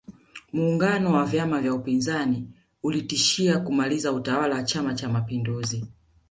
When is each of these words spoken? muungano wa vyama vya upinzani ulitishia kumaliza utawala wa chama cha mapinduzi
muungano 0.53 1.13
wa 1.13 1.25
vyama 1.25 1.61
vya 1.61 1.73
upinzani 1.73 2.49
ulitishia 2.83 3.59
kumaliza 3.59 4.11
utawala 4.13 4.55
wa 4.55 4.63
chama 4.63 4.93
cha 4.93 5.09
mapinduzi 5.09 5.85